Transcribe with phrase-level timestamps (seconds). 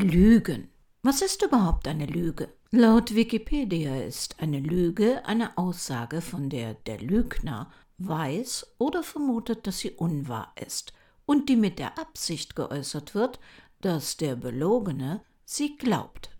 [0.00, 0.68] Lügen.
[1.02, 2.48] Was ist überhaupt eine Lüge?
[2.70, 9.80] Laut Wikipedia ist eine Lüge eine Aussage, von der der Lügner weiß oder vermutet, dass
[9.80, 10.92] sie unwahr ist
[11.26, 13.40] und die mit der Absicht geäußert wird,
[13.80, 16.30] dass der Belogene sie glaubt.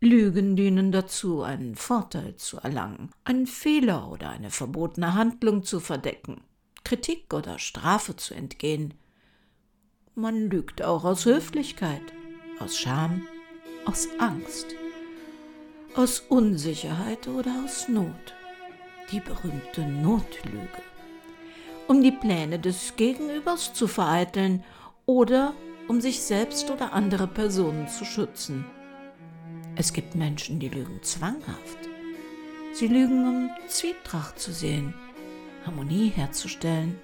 [0.00, 6.40] Lügen dienen dazu, einen Vorteil zu erlangen, einen Fehler oder eine verbotene Handlung zu verdecken,
[6.82, 8.94] Kritik oder Strafe zu entgehen.
[10.14, 12.02] Man lügt auch aus Höflichkeit,
[12.62, 13.26] aus Scham,
[13.84, 14.66] aus Angst,
[15.94, 18.34] aus Unsicherheit oder aus Not.
[19.10, 20.82] Die berühmte Notlüge.
[21.88, 24.64] Um die Pläne des Gegenübers zu vereiteln
[25.06, 25.54] oder
[25.88, 28.64] um sich selbst oder andere Personen zu schützen.
[29.74, 31.78] Es gibt Menschen, die lügen zwanghaft.
[32.72, 34.94] Sie lügen, um Zwietracht zu sehen,
[35.66, 36.98] Harmonie herzustellen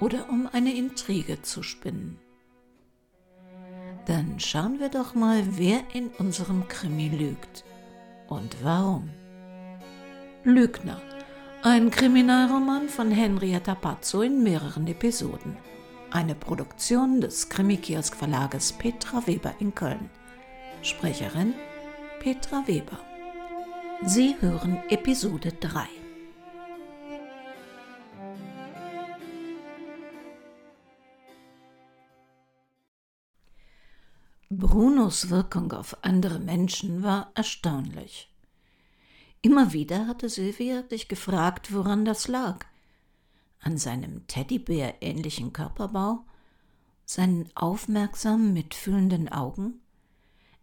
[0.00, 2.18] oder um eine Intrige zu spinnen.
[4.06, 7.64] Dann schauen wir doch mal, wer in unserem Krimi lügt
[8.28, 9.10] und warum.
[10.44, 11.00] Lügner.
[11.62, 15.56] Ein Kriminalroman von Henrietta Pazzo in mehreren Episoden.
[16.12, 20.08] Eine Produktion des Krimi-Kiosk Verlages Petra Weber in Köln.
[20.82, 21.54] Sprecherin
[22.20, 23.00] Petra Weber.
[24.04, 26.05] Sie hören Episode 3.
[34.48, 38.32] Brunos Wirkung auf andere Menschen war erstaunlich.
[39.42, 42.64] Immer wieder hatte Sylvia sich gefragt, woran das lag.
[43.58, 46.24] An seinem Teddybär-ähnlichen Körperbau,
[47.04, 49.80] seinen aufmerksam mitfühlenden Augen,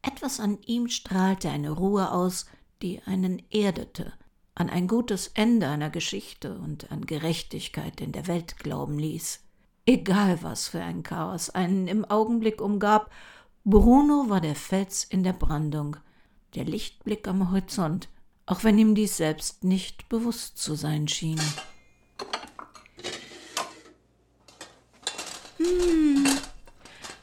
[0.01, 2.45] etwas an ihm strahlte eine Ruhe aus,
[2.81, 4.13] die einen erdete,
[4.55, 9.43] an ein gutes Ende einer Geschichte und an Gerechtigkeit in der Welt glauben ließ.
[9.85, 13.11] Egal was für ein Chaos einen im Augenblick umgab,
[13.65, 15.95] Bruno war der Fels in der Brandung,
[16.53, 18.09] der Lichtblick am Horizont,
[18.45, 21.39] auch wenn ihm dies selbst nicht bewusst zu sein schien.
[25.59, 26.27] Hm,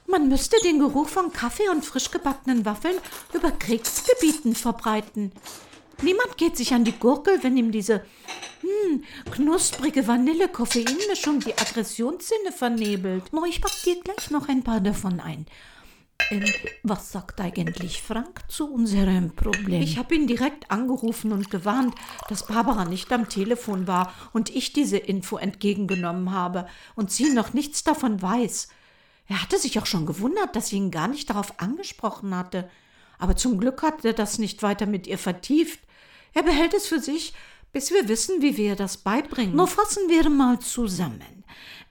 [0.06, 2.96] man müsste den Geruch von Kaffee und frisch gebackenen Waffeln
[3.34, 5.32] über Kriegsgebieten verbreiten.
[6.00, 8.02] Niemand geht sich an die Gurkel, wenn ihm diese
[8.62, 13.24] hm, knusprige Vanille-Koffeinmischung die Aggressionssinne vernebelt.
[13.32, 15.44] Oh, ich pack dir gleich noch ein paar davon ein.
[16.30, 16.44] Ähm,
[16.82, 19.82] was sagt eigentlich Frank zu unserem Problem?
[19.82, 21.94] Ich habe ihn direkt angerufen und gewarnt,
[22.28, 27.52] dass Barbara nicht am Telefon war und ich diese Info entgegengenommen habe und sie noch
[27.52, 28.68] nichts davon weiß.
[29.28, 32.68] Er hatte sich auch schon gewundert, dass sie ihn gar nicht darauf angesprochen hatte.
[33.18, 35.78] Aber zum Glück hat er das nicht weiter mit ihr vertieft.
[36.32, 37.34] Er behält es für sich,
[37.72, 39.54] bis wir wissen, wie wir das beibringen.
[39.54, 41.39] Nur fassen wir mal zusammen.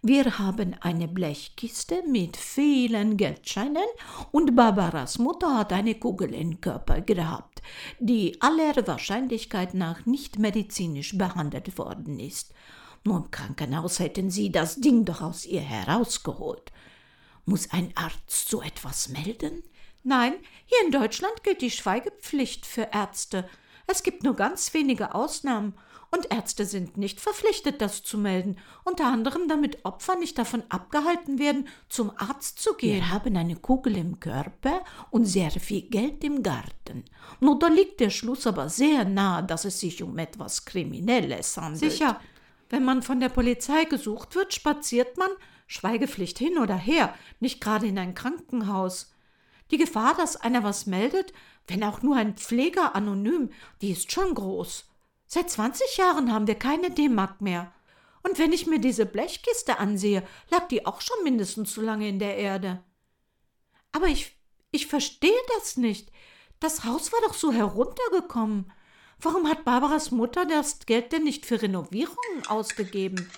[0.02, 3.84] Wir haben eine Blechkiste mit vielen Geldscheinen
[4.32, 7.62] und Barbaras Mutter hat eine Kugel im Körper gehabt,
[8.00, 12.54] die aller Wahrscheinlichkeit nach nicht medizinisch behandelt worden ist.
[13.04, 16.72] Nur im Krankenhaus hätten sie das Ding doch aus ihr herausgeholt.
[17.44, 19.64] Muss ein Arzt so etwas melden?
[20.06, 20.34] Nein,
[20.66, 23.50] hier in Deutschland gilt die Schweigepflicht für Ärzte.
[23.86, 25.74] Es gibt nur ganz wenige Ausnahmen,
[26.12, 31.38] und Ärzte sind nicht verpflichtet, das zu melden, unter anderem damit Opfer nicht davon abgehalten
[31.38, 32.96] werden, zum Arzt zu gehen.
[32.96, 37.06] Wir haben eine Kugel im Körper und sehr viel Geld im Garten.
[37.40, 41.92] Nur da liegt der Schluss aber sehr nahe, dass es sich um etwas Kriminelles handelt.
[41.92, 42.20] Sicher,
[42.70, 45.30] wenn man von der Polizei gesucht wird, spaziert man,
[45.68, 49.14] Schweigepflicht hin oder her, nicht gerade in ein Krankenhaus.
[49.70, 51.34] Die Gefahr, dass einer was meldet,
[51.68, 54.86] wenn auch nur ein Pfleger anonym, die ist schon groß.
[55.31, 57.72] Seit 20 Jahren haben wir keine D-Mark mehr.
[58.23, 62.17] Und wenn ich mir diese Blechkiste ansehe, lag die auch schon mindestens so lange in
[62.17, 62.84] der Erde.
[63.91, 64.35] Aber ich,
[64.72, 66.12] ich verstehe das nicht.
[66.59, 68.72] Das Haus war doch so heruntergekommen.
[69.19, 73.31] Warum hat Barbaras Mutter das Geld denn nicht für Renovierungen ausgegeben?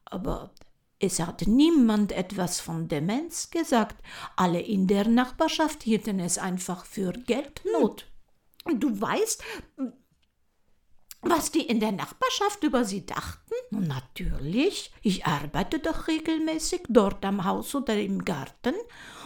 [0.05, 0.51] aber
[0.99, 4.03] es hat niemand etwas von Demenz gesagt.
[4.37, 8.07] Alle in der Nachbarschaft hielten es einfach für Geldnot.
[8.73, 9.43] Du weißt,
[11.23, 13.55] was die in der Nachbarschaft über sie dachten?
[13.71, 18.75] Natürlich, ich arbeite doch regelmäßig dort am Haus oder im Garten.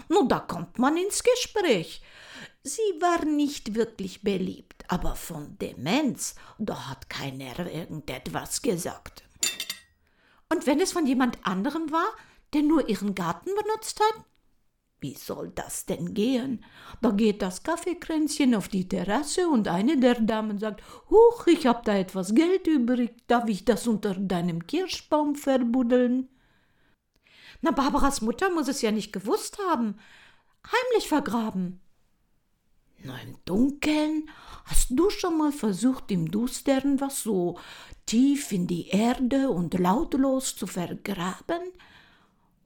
[0.08, 2.02] Nun, da kommt man ins Gespräch.
[2.62, 9.24] Sie war nicht wirklich beliebt, aber von Demenz, da hat keiner irgendetwas gesagt.
[10.48, 12.08] Und wenn es von jemand anderem war,
[12.52, 14.24] der nur ihren Garten benutzt hat?
[15.00, 16.64] Wie soll das denn gehen?
[17.02, 21.84] Da geht das Kaffeekränzchen auf die Terrasse und eine der Damen sagt, Huch, ich hab
[21.84, 26.28] da etwas Geld übrig, darf ich das unter deinem Kirschbaum verbuddeln?
[27.60, 29.96] Na, Barbaras Mutter muss es ja nicht gewusst haben.
[30.66, 31.80] Heimlich vergraben.
[33.02, 34.30] Na, im Dunkeln?
[34.64, 37.58] Hast du schon mal versucht, im Dustern was so
[38.06, 41.62] tief in die Erde und lautlos zu vergraben?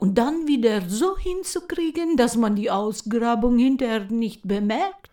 [0.00, 5.10] Und dann wieder so hinzukriegen, dass man die Ausgrabung hinterher nicht bemerkt?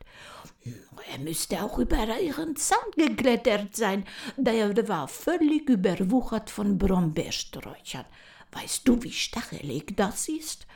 [1.13, 4.06] Er müsste auch über ihren Zaun geklettert sein.
[4.36, 8.06] Der war völlig überwuchert von Brombeersträuchern.
[8.51, 10.68] Weißt du, wie stachelig das ist?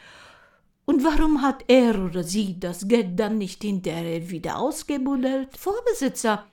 [0.85, 5.57] Und warum hat er oder sie das Geld dann nicht hinterher wieder ausgebuddelt?
[5.57, 6.45] Vorbesitzer.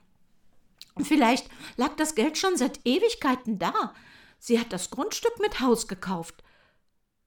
[1.01, 3.93] Vielleicht lag das Geld schon seit Ewigkeiten da.
[4.39, 6.43] Sie hat das Grundstück mit Haus gekauft.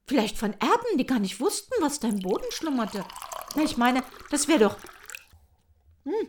[0.05, 3.05] Vielleicht von Erben, die gar nicht wussten, was da im Boden schlummerte.
[3.63, 4.77] Ich meine, das wäre doch
[6.03, 6.27] hm,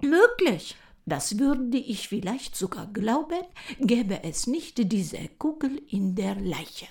[0.00, 0.76] möglich.
[1.04, 3.42] Das würde ich vielleicht sogar glauben,
[3.80, 6.86] gäbe es nicht diese Kugel in der Leiche.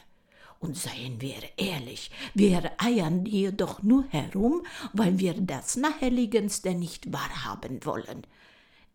[0.60, 4.64] Und seien wir ehrlich, wir eiern hier doch nur herum,
[4.94, 8.28] weil wir das Naheliegendste nicht wahrhaben wollen.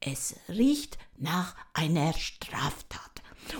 [0.00, 3.15] Es riecht nach einer Straftat.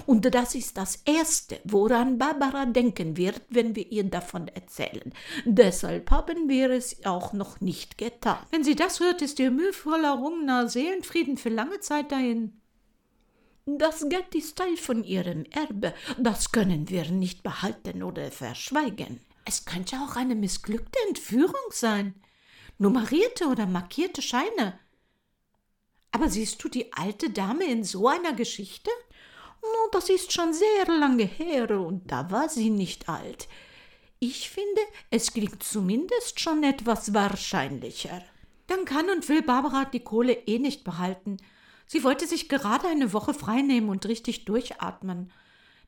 [0.06, 5.12] Und das ist das Erste, woran Barbara denken wird, wenn wir ihr davon erzählen.
[5.44, 8.38] Deshalb haben wir es auch noch nicht getan.
[8.50, 12.61] Wenn sie das hört, ist ihr mühevoll errungener Seelenfrieden für lange Zeit dahin.
[13.65, 15.93] Das Geld ist Teil von ihrem Erbe.
[16.19, 19.21] Das können wir nicht behalten oder verschweigen.
[19.44, 22.15] Es könnte auch eine missglückte Entführung sein.
[22.79, 24.79] Nummerierte oder markierte Scheine.
[26.12, 28.91] Aber siehst du die alte Dame in so einer Geschichte?
[29.62, 33.49] No, das ist schon sehr lange her und da war sie nicht alt.
[34.19, 34.81] Ich finde,
[35.11, 38.23] es klingt zumindest schon etwas wahrscheinlicher.
[38.67, 41.37] Dann kann und will Barbara die Kohle eh nicht behalten.
[41.87, 45.32] Sie wollte sich gerade eine Woche freinehmen und richtig durchatmen.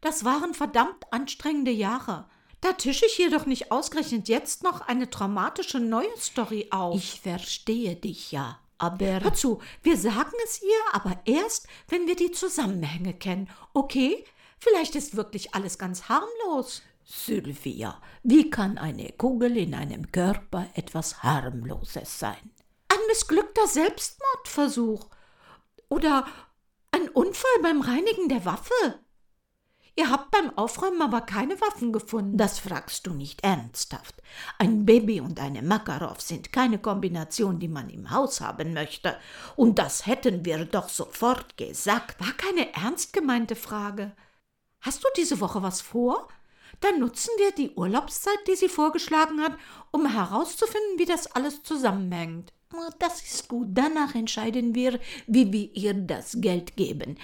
[0.00, 2.28] Das waren verdammt anstrengende Jahre.
[2.60, 6.96] Da tische ich ihr doch nicht ausgerechnet jetzt noch eine traumatische neue Story auf.
[6.96, 9.20] Ich verstehe dich ja, aber.
[9.20, 13.50] Hör zu, wir sagen es ihr, aber erst, wenn wir die Zusammenhänge kennen.
[13.74, 14.24] Okay?
[14.58, 16.82] Vielleicht ist wirklich alles ganz harmlos.
[17.04, 22.50] Sylvia, wie kann eine Kugel in einem Körper etwas harmloses sein?
[22.88, 25.08] Ein missglückter Selbstmordversuch.
[25.88, 26.26] Oder
[26.90, 29.00] ein Unfall beim Reinigen der Waffe.
[29.98, 32.38] Ihr habt beim Aufräumen aber keine Waffen gefunden.
[32.38, 34.14] Das fragst du nicht ernsthaft.
[34.56, 39.16] Ein Baby und eine Makarov sind keine Kombination, die man im Haus haben möchte.
[39.56, 42.20] Und das hätten wir doch sofort gesagt.
[42.20, 44.12] War keine ernst gemeinte Frage.
[44.82, 46.28] Hast du diese Woche was vor?
[46.78, 49.56] Dann nutzen wir die Urlaubszeit, die sie vorgeschlagen hat,
[49.90, 52.52] um herauszufinden, wie das alles zusammenhängt.
[53.00, 53.68] Das ist gut.
[53.70, 57.18] Danach entscheiden wir, wie wir ihr das Geld geben.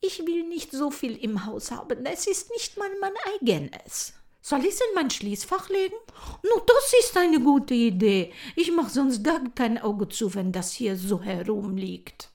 [0.00, 2.04] Ich will nicht so viel im Haus haben.
[2.06, 4.14] Es ist nicht mal mein eigenes.
[4.40, 5.96] Soll ich es in mein Schließfach legen?
[6.44, 8.32] No, das ist eine gute Idee.
[8.54, 12.30] Ich mache sonst gar kein Auge zu, wenn das hier so herumliegt.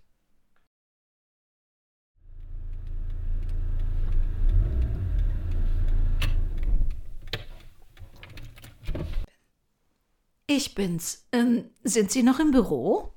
[10.47, 11.25] Ich bin's.
[11.31, 13.13] Ähm, sind Sie noch im Büro?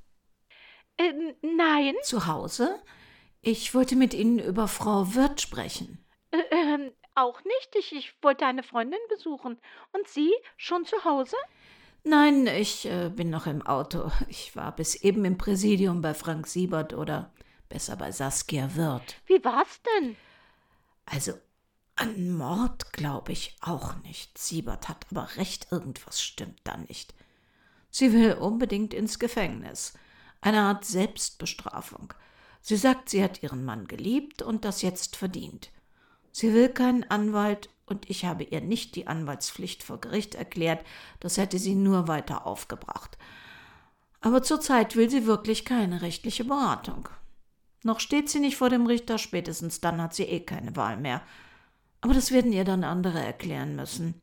[0.97, 1.95] Äh, nein.
[2.05, 2.81] Zu Hause?
[3.47, 6.03] Ich wollte mit Ihnen über Frau Wirth sprechen.
[6.31, 7.77] Äh, äh, auch nicht.
[7.79, 9.59] Ich, ich wollte eine Freundin besuchen.
[9.93, 11.37] Und Sie schon zu Hause?
[12.05, 14.11] Nein, ich äh, bin noch im Auto.
[14.29, 17.35] Ich war bis eben im Präsidium bei Frank Siebert oder
[17.69, 19.17] besser bei Saskia Wirth.
[19.27, 20.17] Wie war's denn?
[21.05, 21.35] Also,
[21.97, 24.39] an Mord glaube ich auch nicht.
[24.39, 27.15] Siebert hat aber recht, irgendwas stimmt da nicht.
[27.91, 29.93] Sie will unbedingt ins Gefängnis.
[30.41, 32.15] Eine Art Selbstbestrafung.
[32.67, 35.71] Sie sagt, sie hat ihren Mann geliebt und das jetzt verdient.
[36.33, 40.83] Sie will keinen Anwalt und ich habe ihr nicht die Anwaltspflicht vor Gericht erklärt,
[41.21, 43.19] das hätte sie nur weiter aufgebracht.
[44.23, 47.11] Aber zurzeit will sie wirklich keine rechtliche Beratung.
[47.83, 51.21] Noch steht sie nicht vor dem Richter, spätestens dann hat sie eh keine Wahl mehr.
[52.01, 54.23] Aber das werden ihr dann andere erklären müssen.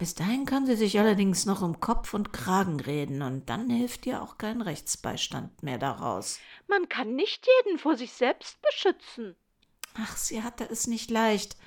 [0.00, 4.06] Bis dahin kann sie sich allerdings noch um Kopf und Kragen reden, und dann hilft
[4.06, 6.40] ihr auch kein Rechtsbeistand mehr daraus.
[6.68, 9.36] Man kann nicht jeden vor sich selbst beschützen.
[9.92, 11.58] Ach, sie hatte es nicht leicht.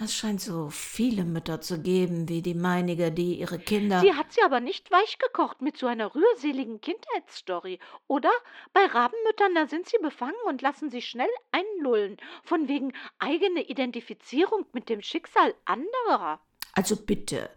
[0.00, 4.00] Es scheint so viele Mütter zu geben wie die meinige, die ihre Kinder.
[4.00, 8.32] Sie hat sie aber nicht weich gekocht mit so einer rührseligen Kindheitsstory, oder?
[8.72, 14.66] Bei Rabenmüttern, da sind sie befangen und lassen sich schnell einlullen, von wegen eigene Identifizierung
[14.72, 16.40] mit dem Schicksal anderer.
[16.74, 17.50] Also bitte,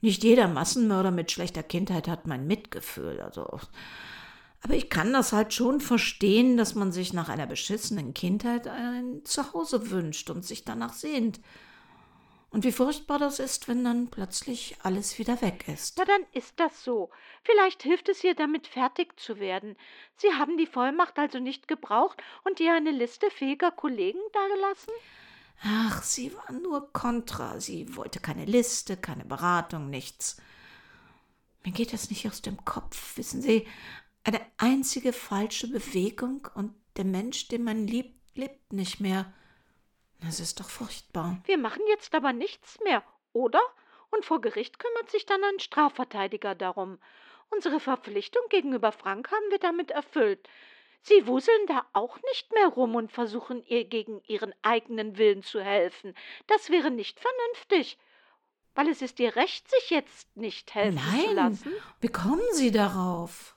[0.00, 3.20] nicht jeder Massenmörder mit schlechter Kindheit hat mein Mitgefühl.
[3.20, 3.60] Also.
[4.62, 9.24] Aber ich kann das halt schon verstehen, dass man sich nach einer beschissenen Kindheit ein
[9.24, 11.40] Zuhause wünscht und sich danach sehnt.
[12.50, 15.98] Und wie furchtbar das ist, wenn dann plötzlich alles wieder weg ist.
[15.98, 17.10] Na, dann ist das so.
[17.42, 19.76] Vielleicht hilft es ihr damit fertig zu werden.
[20.16, 24.92] Sie haben die Vollmacht also nicht gebraucht und ihr eine Liste fähiger Kollegen dagelassen?
[25.62, 27.60] Ach, sie war nur kontra.
[27.60, 30.40] Sie wollte keine Liste, keine Beratung, nichts.
[31.64, 33.66] Mir geht das nicht aus dem Kopf, wissen Sie.
[34.24, 39.32] Eine einzige falsche Bewegung und der Mensch, den man liebt, lebt nicht mehr.
[40.20, 41.40] Das ist doch furchtbar.
[41.44, 43.60] Wir machen jetzt aber nichts mehr, oder?
[44.10, 46.98] Und vor Gericht kümmert sich dann ein Strafverteidiger darum.
[47.50, 50.48] Unsere Verpflichtung gegenüber Frank haben wir damit erfüllt.
[51.02, 55.60] Sie wuseln da auch nicht mehr rum und versuchen ihr gegen ihren eigenen Willen zu
[55.62, 56.14] helfen.
[56.46, 57.98] Das wäre nicht vernünftig.
[58.74, 61.72] Weil es ist ihr Recht, sich jetzt nicht helfen Nein, zu lassen.
[62.00, 63.56] Wie kommen Sie darauf?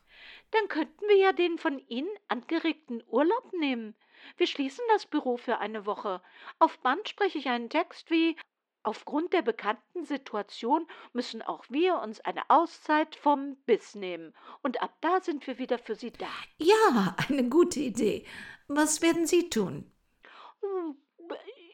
[0.52, 3.96] Dann könnten wir ja den von Ihnen angeregten Urlaub nehmen.
[4.38, 6.22] Wir schließen das Büro für eine Woche.
[6.60, 8.36] Auf Band spreche ich einen Text wie
[8.84, 14.34] Aufgrund der bekannten Situation müssen auch wir uns eine Auszeit vom Biss nehmen.
[14.64, 16.28] Und ab da sind wir wieder für Sie da.
[16.58, 18.26] Ja, eine gute Idee.
[18.68, 19.92] Was werden Sie tun?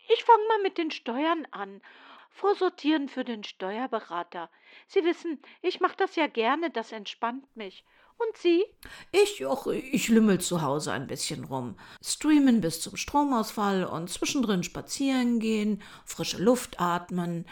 [0.09, 1.81] Ich fange mal mit den Steuern an.
[2.29, 4.49] Vorsortieren für den Steuerberater.
[4.85, 7.85] Sie wissen, ich mache das ja gerne, das entspannt mich.
[8.17, 8.65] Und Sie?
[9.11, 11.75] Ich, och, ich lümmel zu Hause ein bisschen rum.
[12.03, 17.45] Streamen bis zum Stromausfall und zwischendrin spazieren gehen, frische Luft atmen.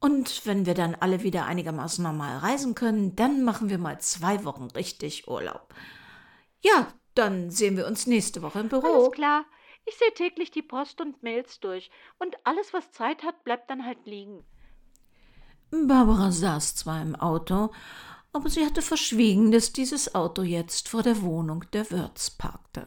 [0.00, 4.44] Und wenn wir dann alle wieder einigermaßen normal reisen können, dann machen wir mal zwei
[4.44, 5.74] Wochen richtig Urlaub.
[6.60, 8.86] Ja, dann sehen wir uns nächste Woche im Büro.
[8.86, 9.44] Alles klar.
[9.84, 11.90] Ich sehe täglich die Post und Mails durch.
[12.18, 14.44] Und alles, was Zeit hat, bleibt dann halt liegen.
[15.70, 17.70] Barbara saß zwar im Auto,
[18.36, 22.86] aber sie hatte verschwiegen, dass dieses Auto jetzt vor der Wohnung der Wirts parkte.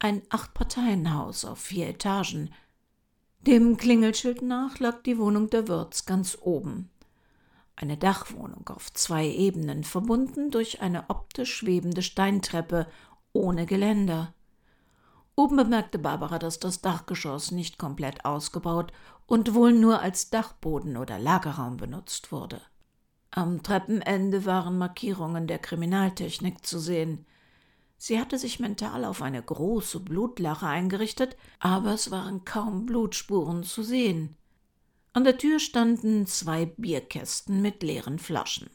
[0.00, 2.52] Ein Achtparteienhaus auf vier Etagen.
[3.38, 6.90] Dem Klingelschild nach lag die Wohnung der Wirts ganz oben.
[7.76, 12.88] Eine Dachwohnung auf zwei Ebenen, verbunden durch eine optisch schwebende Steintreppe
[13.32, 14.34] ohne Geländer.
[15.36, 18.92] Oben bemerkte Barbara, dass das Dachgeschoss nicht komplett ausgebaut
[19.26, 22.60] und wohl nur als Dachboden oder Lagerraum benutzt wurde.
[23.32, 27.26] Am Treppenende waren Markierungen der Kriminaltechnik zu sehen.
[27.96, 33.82] Sie hatte sich mental auf eine große Blutlache eingerichtet, aber es waren kaum Blutspuren zu
[33.82, 34.36] sehen.
[35.12, 38.70] An der Tür standen zwei Bierkästen mit leeren Flaschen.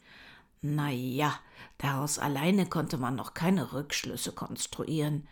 [0.62, 1.34] Na ja,
[1.78, 5.26] daraus alleine konnte man noch keine Rückschlüsse konstruieren.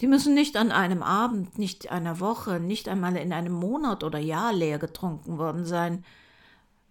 [0.00, 4.18] Die müssen nicht an einem Abend, nicht einer Woche, nicht einmal in einem Monat oder
[4.18, 6.04] Jahr leer getrunken worden sein.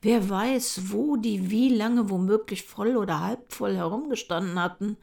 [0.04, 4.98] Wer weiß, wo die wie lange womöglich voll oder halb voll herumgestanden hatten.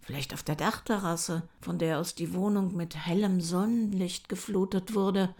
[0.00, 5.34] Vielleicht auf der Dachterrasse, von der aus die Wohnung mit hellem Sonnenlicht geflutet wurde.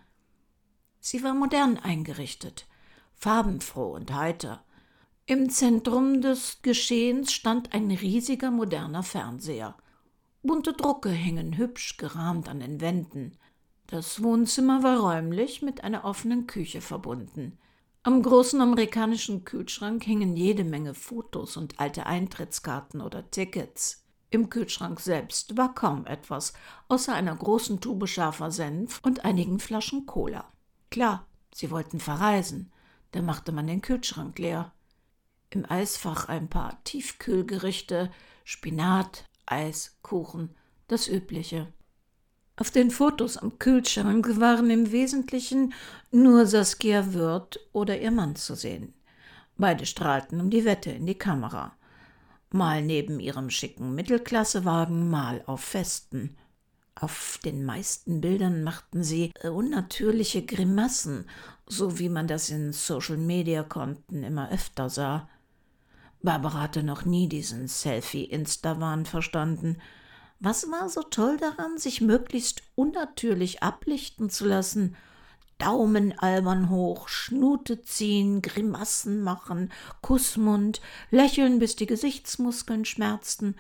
[1.01, 2.67] Sie war modern eingerichtet,
[3.15, 4.63] farbenfroh und heiter.
[5.27, 9.77] Im Zentrum des Geschehens stand ein riesiger moderner Fernseher.
[10.43, 13.39] Bunte Drucke hingen hübsch gerahmt an den Wänden.
[13.87, 17.59] Das Wohnzimmer war räumlich mit einer offenen Küche verbunden.
[18.07, 24.05] Am großen amerikanischen Kühlschrank hingen jede Menge Fotos und alte Eintrittskarten oder Tickets.
[24.29, 26.53] Im Kühlschrank selbst war kaum etwas,
[26.89, 30.53] außer einer großen Tube scharfer Senf und einigen Flaschen Cola.
[30.91, 32.71] Klar, sie wollten verreisen,
[33.13, 34.75] da machte man den Kühlschrank leer.
[35.49, 38.11] Im Eisfach ein paar Tiefkühlgerichte,
[38.45, 40.55] Spinat, Eis, Kuchen,
[40.89, 41.73] das Übliche.
[42.57, 45.75] Auf den Fotos am Kühlschrank waren im Wesentlichen
[46.13, 48.95] nur Saskia Wirth oder ihr Mann zu sehen.
[49.59, 51.75] Beide strahlten um die Wette in die Kamera.
[52.51, 56.37] Mal neben ihrem schicken Mittelklassewagen, mal auf Festen.
[56.95, 61.29] Auf den meisten Bildern machten sie unnatürliche Grimassen,
[61.67, 65.29] so wie man das in Social-Media-Konten immer öfter sah.
[66.23, 69.79] Barbara hatte noch nie diesen Selfie-Insta-Wahn verstanden–
[70.45, 74.97] was war so toll daran, sich möglichst unnatürlich ablichten zu lassen?
[75.59, 79.73] Daumen albern hoch, Schnute ziehen, Grimassen machen,
[80.03, 83.57] Kussmund, lächeln, bis die Gesichtsmuskeln schmerzten.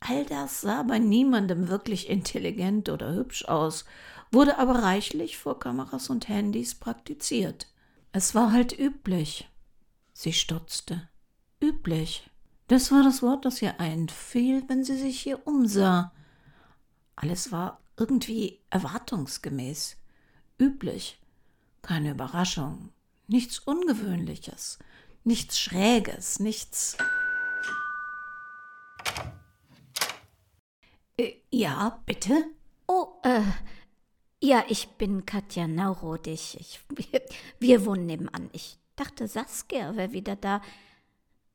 [0.00, 3.84] All das sah bei niemandem wirklich intelligent oder hübsch aus,
[4.32, 7.68] wurde aber reichlich vor Kameras und Handys praktiziert.
[8.12, 9.48] Es war halt üblich.
[10.12, 11.08] Sie stutzte.
[11.62, 12.30] Üblich.
[12.68, 16.12] Das war das Wort, das ihr einfiel, wenn sie sich hier umsah.
[17.16, 19.96] Alles war irgendwie erwartungsgemäß,
[20.60, 21.18] üblich,
[21.80, 22.90] keine Überraschung,
[23.26, 24.78] nichts Ungewöhnliches,
[25.24, 26.98] nichts Schräges, nichts.
[31.16, 32.44] Äh, ja, bitte?
[32.86, 33.42] Oh, äh,
[34.42, 36.58] ja, ich bin Katja Naurodig.
[36.60, 37.22] Ich, wir,
[37.58, 38.50] wir wohnen nebenan.
[38.52, 40.60] Ich dachte, Saskia wäre wieder da.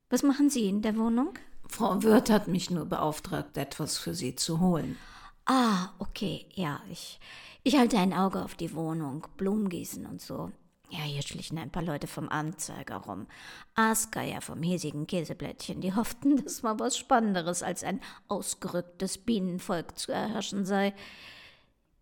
[0.10, 1.38] Was machen Sie in der Wohnung?
[1.68, 4.98] Frau Wirth hat mich nur beauftragt, etwas für Sie zu holen.
[5.46, 7.20] Ah, okay, ja, ich,
[7.64, 10.52] ich halte ein Auge auf die Wohnung, Blumen gießen und so.
[10.92, 13.28] Ja, hier schlichen ein paar Leute vom Anzeiger rum.
[13.76, 20.12] Aasgeier vom hiesigen Käseblättchen, die hofften, dass mal was Spannenderes als ein ausgerücktes Bienenvolk zu
[20.12, 20.94] erherrschen sei.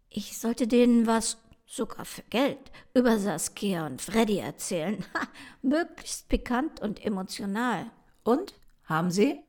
[0.09, 5.05] Ich sollte denen was, sogar für Geld, über Saskia und Freddy erzählen.
[5.13, 5.27] Ha,
[5.61, 7.91] möglichst pikant und emotional.
[8.23, 8.55] Und?
[8.85, 9.39] Haben Sie?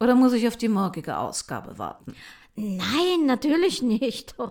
[0.00, 2.16] Oder muss ich auf die morgige Ausgabe warten?
[2.54, 4.34] Nein, natürlich nicht.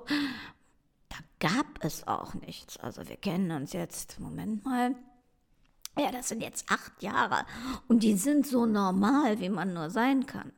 [1.10, 2.78] Da gab es auch nichts.
[2.78, 4.96] Also wir kennen uns jetzt, Moment mal.
[5.98, 7.46] Ja, das sind jetzt acht Jahre
[7.90, 10.54] und die sind so normal, wie man nur sein kann.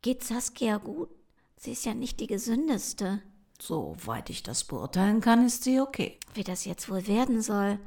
[0.00, 1.10] Geht Saskia gut?
[1.56, 3.22] Sie ist ja nicht die gesündeste.
[3.60, 6.18] Soweit ich das beurteilen kann, ist sie okay.
[6.34, 7.78] Wie das jetzt wohl werden soll.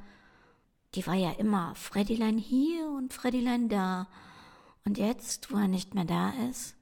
[0.93, 4.07] Die war ja immer Freddylein hier und Freddylein da.
[4.86, 6.75] Und jetzt, wo er nicht mehr da ist?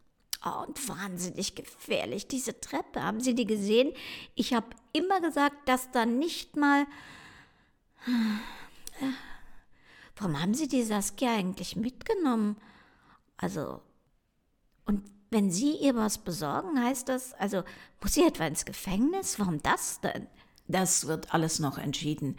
[0.45, 3.01] Oh, und wahnsinnig gefährlich, diese Treppe.
[3.01, 3.93] Haben Sie die gesehen?
[4.35, 6.85] Ich habe immer gesagt, dass da nicht mal.
[10.17, 12.57] Warum haben Sie die Saskia eigentlich mitgenommen?
[13.37, 13.81] Also,
[14.85, 17.63] und wenn Sie ihr was besorgen, heißt das, also,
[18.01, 19.39] muss sie etwa ins Gefängnis?
[19.39, 20.27] Warum das denn?
[20.67, 22.37] Das wird alles noch entschieden.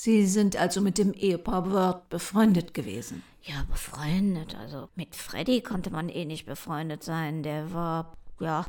[0.00, 3.24] Sie sind also mit dem Ehepaar Word befreundet gewesen.
[3.42, 4.54] Ja, befreundet.
[4.54, 7.42] Also mit Freddy konnte man eh nicht befreundet sein.
[7.42, 8.64] Der war, ja.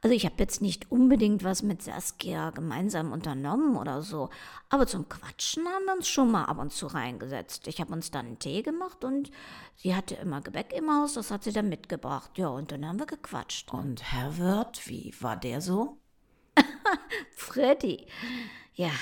[0.00, 4.30] Also ich habe jetzt nicht unbedingt was mit Saskia gemeinsam unternommen oder so.
[4.68, 7.66] Aber zum Quatschen haben wir uns schon mal ab und zu reingesetzt.
[7.66, 9.32] Ich habe uns dann einen Tee gemacht und
[9.74, 12.38] sie hatte immer Gebäck im Haus, das hat sie dann mitgebracht.
[12.38, 13.72] Ja, und dann haben wir gequatscht.
[13.72, 15.98] Und Herr Word, wie war der so?
[17.34, 18.06] Freddy.
[18.74, 18.92] Ja,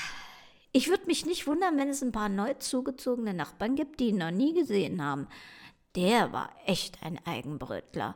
[0.72, 4.18] ich würde mich nicht wundern, wenn es ein paar neu zugezogene Nachbarn gibt, die ihn
[4.18, 5.28] noch nie gesehen haben.
[5.96, 8.14] Der war echt ein Eigenbrötler.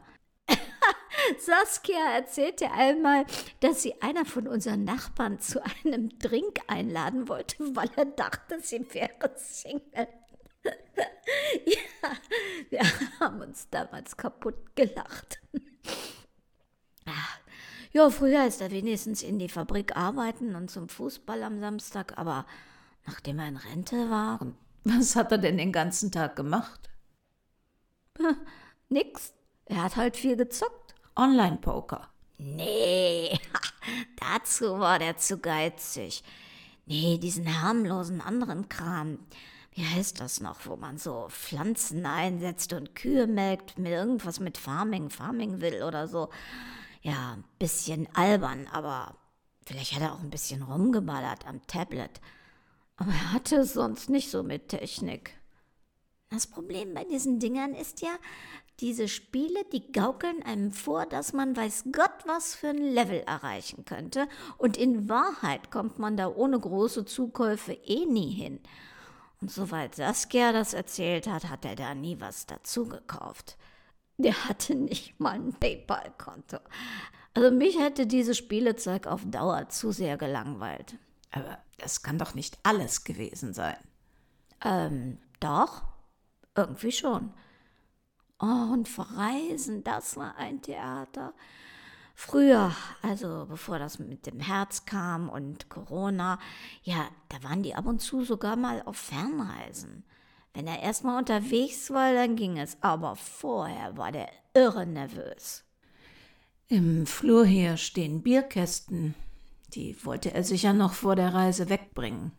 [1.39, 3.25] Saskia erzählte einmal,
[3.61, 8.87] dass sie einer von unseren Nachbarn zu einem Drink einladen wollte, weil er dachte, sie
[8.93, 10.09] wäre Single.
[11.65, 12.11] ja,
[12.71, 12.81] wir
[13.21, 15.41] haben uns damals kaputt gelacht.
[17.93, 22.47] Ja, früher ist er wenigstens in die Fabrik arbeiten und zum Fußball am Samstag, aber
[23.07, 24.41] nachdem er in Rente war.
[24.85, 26.89] Was hat er denn den ganzen Tag gemacht?
[28.89, 29.35] Nix.
[29.67, 30.95] Er hat halt viel gezockt.
[31.17, 32.09] Online-Poker.
[32.39, 33.39] Nee,
[34.17, 36.25] dazu war der zu geizig.
[36.87, 39.19] Nee, diesen harmlosen anderen Kram.
[39.75, 44.59] Wie heißt das noch, wo man so Pflanzen einsetzt und Kühe melkt, mit irgendwas mit
[44.59, 46.29] Farming, Farming will oder so
[47.03, 49.17] ja, ein bisschen albern, aber
[49.67, 52.21] vielleicht hat er auch ein bisschen rumgeballert am Tablet.
[52.97, 55.37] Aber er hatte es sonst nicht so mit Technik.
[56.31, 58.17] Das Problem bei diesen Dingern ist ja,
[58.81, 63.85] diese Spiele, die gaukeln einem vor, dass man weiß Gott was für ein Level erreichen
[63.85, 68.61] könnte, und in Wahrheit kommt man da ohne große Zukäufe eh nie hin.
[69.41, 73.57] Und soweit Saskia das erzählt hat, hat er da nie was dazu gekauft.
[74.19, 76.59] Der hatte nicht mal ein PayPal-Konto.
[77.35, 80.97] Also mich hätte dieses Spielezeug auf Dauer zu sehr gelangweilt.
[81.31, 83.77] Aber das kann doch nicht alles gewesen sein.
[84.65, 85.83] Ähm, doch.
[86.55, 87.33] Irgendwie schon.
[88.39, 91.33] Oh, und Verreisen, das war ein Theater.
[92.15, 96.39] Früher, also bevor das mit dem Herz kam und Corona,
[96.83, 100.05] ja, da waren die ab und zu sogar mal auf Fernreisen.
[100.55, 105.65] Wenn er erstmal unterwegs war, dann ging es, aber vorher war der irre nervös.
[106.69, 109.15] Im Flur hier stehen Bierkästen.
[109.75, 112.33] Die wollte er sicher noch vor der Reise wegbringen.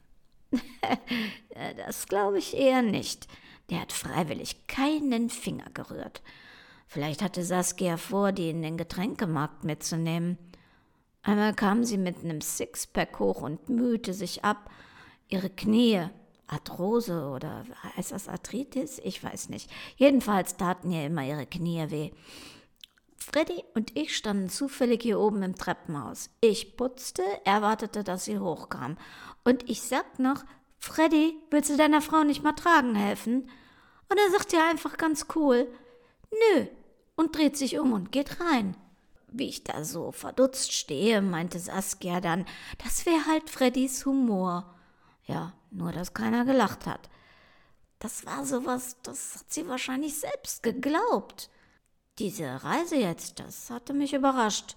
[1.78, 3.28] das glaube ich eher nicht.
[3.70, 6.22] Der hat freiwillig keinen Finger gerührt.
[6.88, 10.38] Vielleicht hatte Saskia vor, die in den Getränkemarkt mitzunehmen.
[11.24, 14.70] Einmal kam sie mit einem Sixpack hoch und mühte sich ab.
[15.30, 16.08] Ihre Knie
[16.48, 19.00] Arthrose oder heißt das Arthritis?
[19.04, 19.70] Ich weiß nicht.
[19.96, 22.12] Jedenfalls taten ihr immer ihre Knie weh.
[23.18, 26.30] Freddy und ich standen zufällig hier oben im Treppenhaus.
[26.42, 28.98] Ich putzte, er wartete, dass sie hochkam.
[29.46, 30.44] Und ich sag noch,
[30.78, 33.50] Freddy, willst du deiner Frau nicht mal tragen helfen?
[34.10, 35.68] Und er sagt ja einfach ganz cool,
[36.32, 36.66] nö,
[37.16, 38.76] und dreht sich um und geht rein.
[39.30, 42.46] Wie ich da so verdutzt stehe, meinte Saskia dann,
[42.84, 44.73] das wäre halt Freddys Humor.
[45.26, 47.10] Ja, nur dass keiner gelacht hat.
[48.00, 51.50] Das war sowas, das hat sie wahrscheinlich selbst geglaubt.
[52.20, 54.76] Diese Reise jetzt, das hatte mich überrascht.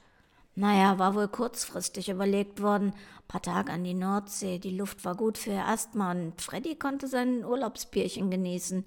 [0.54, 2.94] Naja, war wohl kurzfristig überlegt worden.
[3.28, 7.09] Paar Tage an die Nordsee, die Luft war gut für ihr Asthma und Freddy konnte
[7.09, 8.85] sein Urlaubsbierchen genießen.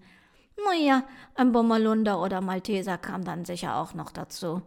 [0.66, 1.04] Naja,
[1.36, 4.62] ein Bommerlunder oder Malteser kam dann sicher auch noch dazu.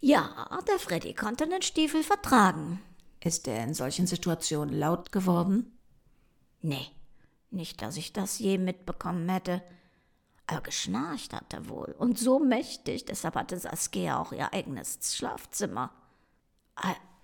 [0.00, 2.80] Ja, der Freddy konnte den Stiefel vertragen.
[3.24, 5.78] Ist er in solchen Situationen laut geworden?
[6.60, 6.86] Nee,
[7.50, 9.62] nicht, dass ich das je mitbekommen hätte.
[10.46, 11.94] Aber geschnarcht hat er wohl.
[11.98, 15.90] Und so mächtig, deshalb hatte Saskia auch ihr eigenes Schlafzimmer.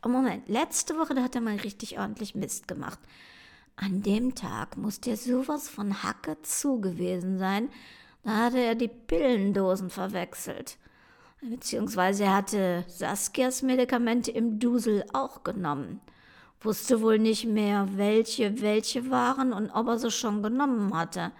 [0.03, 2.99] Moment, letzte Woche, da hat er mal richtig ordentlich Mist gemacht.
[3.77, 7.69] An dem Tag muss der sowas von Hacke zu gewesen sein.
[8.23, 10.79] Da hatte er die Pillendosen verwechselt.
[11.42, 16.00] Beziehungsweise er hatte Saskias Medikamente im Dusel auch genommen.
[16.61, 21.33] Wusste wohl nicht mehr, welche welche waren und ob er sie schon genommen hatte.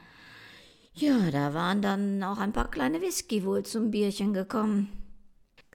[0.94, 4.88] Ja, da waren dann auch ein paar kleine Whisky wohl zum Bierchen gekommen.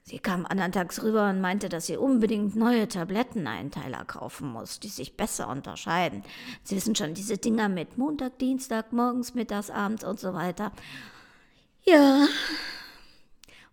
[0.02, 4.88] Sie kam andern Tags rüber und meinte, dass sie unbedingt neue Tabletteneinteiler kaufen muss, die
[4.88, 6.22] sich besser unterscheiden.
[6.62, 10.70] Sie wissen schon, diese Dinger mit Montag, Dienstag, morgens, mittags, abends und so weiter.
[11.84, 12.26] Ja,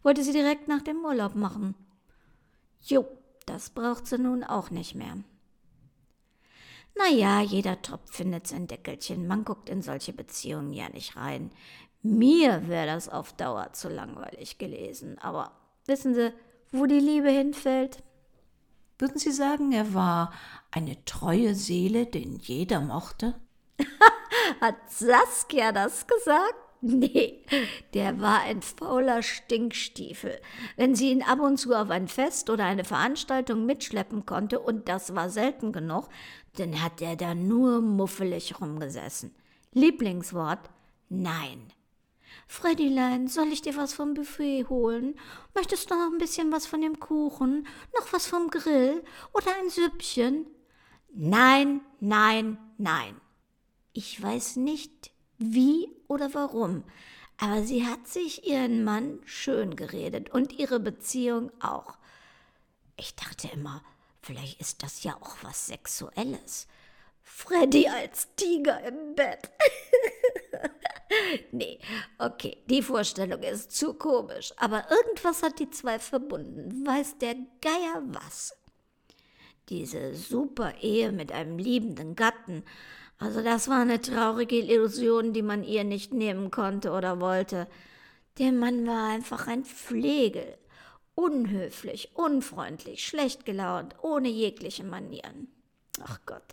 [0.03, 1.75] wollte sie direkt nach dem Urlaub machen.
[2.81, 3.07] Jo,
[3.45, 5.17] das braucht sie nun auch nicht mehr.
[6.95, 9.27] Naja, jeder Topf findet sein Deckelchen.
[9.27, 11.51] Man guckt in solche Beziehungen ja nicht rein.
[12.03, 15.17] Mir wäre das auf Dauer zu langweilig gelesen.
[15.19, 15.51] Aber
[15.85, 16.33] wissen Sie,
[16.71, 18.03] wo die Liebe hinfällt?
[18.99, 20.33] Würden Sie sagen, er war
[20.69, 23.35] eine treue Seele, den jeder mochte?
[24.61, 26.62] Hat Saskia das gesagt?
[26.85, 27.39] Nee,
[27.93, 30.41] der war ein fauler Stinkstiefel.
[30.75, 34.89] Wenn sie ihn ab und zu auf ein Fest oder eine Veranstaltung mitschleppen konnte, und
[34.89, 36.09] das war selten genug,
[36.57, 39.33] dann hat er da nur muffelig rumgesessen.
[39.71, 40.59] Lieblingswort?
[41.07, 41.71] Nein.
[42.47, 45.15] Freddylein, soll ich dir was vom Buffet holen?
[45.55, 47.65] Möchtest du noch ein bisschen was von dem Kuchen?
[47.97, 49.05] Noch was vom Grill?
[49.31, 50.47] Oder ein Süppchen?
[51.13, 53.21] Nein, nein, nein.
[53.93, 56.83] Ich weiß nicht, wie oder warum,
[57.37, 61.97] aber sie hat sich ihren Mann schön geredet und ihre Beziehung auch.
[62.95, 63.81] Ich dachte immer,
[64.21, 66.67] vielleicht ist das ja auch was Sexuelles.
[67.23, 69.49] Freddy als Tiger im Bett.
[71.51, 71.79] nee,
[72.19, 76.85] okay, die Vorstellung ist zu komisch, aber irgendwas hat die zwei verbunden.
[76.85, 78.55] Weiß der Geier was?
[79.69, 82.63] Diese super Ehe mit einem liebenden Gatten
[83.23, 87.69] also das war eine traurige Illusion, die man ihr nicht nehmen konnte oder wollte.
[88.37, 90.57] Der Mann war einfach ein Flegel,
[91.15, 95.47] unhöflich, unfreundlich, schlecht gelaunt, ohne jegliche Manieren.
[96.01, 96.43] Ach Gott,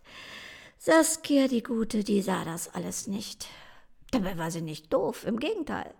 [0.78, 3.48] Saskia, die Gute, die sah das alles nicht.
[4.12, 5.92] Dabei war sie nicht doof, im Gegenteil.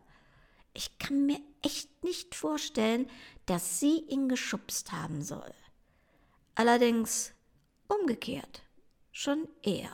[0.72, 3.10] Ich kann mir echt nicht vorstellen,
[3.46, 5.52] dass sie ihn geschubst haben soll.
[6.54, 7.32] Allerdings
[7.88, 8.62] umgekehrt,
[9.10, 9.90] schon eher.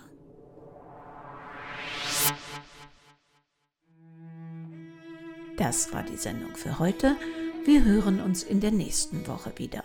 [5.56, 7.16] Das war die Sendung für heute.
[7.64, 9.82] Wir hören uns in der nächsten Woche wieder.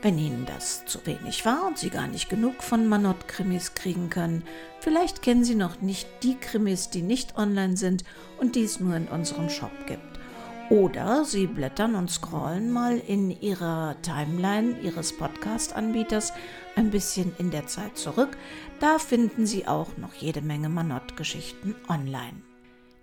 [0.00, 4.42] Wenn Ihnen das zu wenig war und Sie gar nicht genug von Manott-Krimis kriegen können,
[4.80, 8.02] vielleicht kennen Sie noch nicht die Krimis, die nicht online sind
[8.40, 10.18] und die es nur in unserem Shop gibt.
[10.70, 16.32] Oder Sie blättern und scrollen mal in Ihrer Timeline Ihres Podcast-Anbieters
[16.76, 18.36] ein bisschen in der Zeit zurück.
[18.80, 22.42] Da finden Sie auch noch jede Menge Manott-Geschichten online.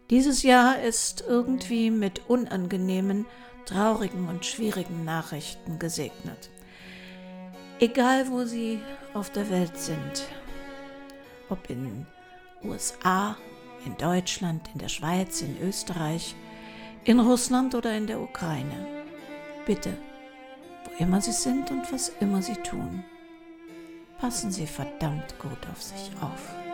[0.09, 3.25] Dieses Jahr ist irgendwie mit unangenehmen,
[3.65, 6.49] traurigen und schwierigen Nachrichten gesegnet.
[7.79, 8.79] Egal wo Sie
[9.13, 10.27] auf der Welt sind,
[11.49, 12.05] ob in
[12.63, 13.37] USA,
[13.85, 16.35] in Deutschland, in der Schweiz, in Österreich,
[17.05, 19.05] in Russland oder in der Ukraine,
[19.65, 19.95] bitte,
[20.85, 23.03] wo immer Sie sind und was immer Sie tun,
[24.19, 26.68] passen Sie verdammt gut auf sich auf.